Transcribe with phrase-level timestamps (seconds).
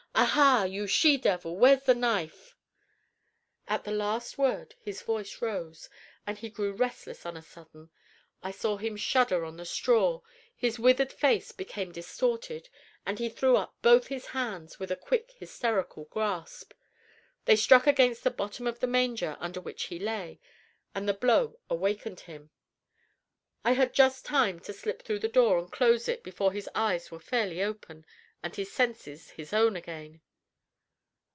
[0.13, 0.65] Aha!
[0.65, 2.55] you she devil, where's the knife?"
[3.67, 5.89] At the last word his voice rose,
[6.27, 7.89] and he grew restless on a sudden.
[8.43, 10.21] I saw him shudder on the straw;
[10.55, 12.69] his withered face became distorted,
[13.03, 16.73] and he threw up both his hands with a quick hysterical gasp.
[17.45, 20.39] They struck against the bottom of the manger under which he lay,
[20.93, 22.51] and the blow awakened him.
[23.65, 27.09] I had just time to slip through the door and close it before his eyes
[27.09, 28.05] were fairly open,
[28.43, 30.19] and his senses his own again.